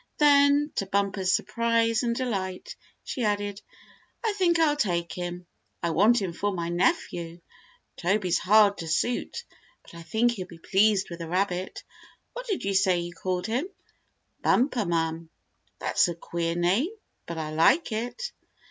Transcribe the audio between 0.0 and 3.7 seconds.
Then, to Bumper's surprise and delight, she added: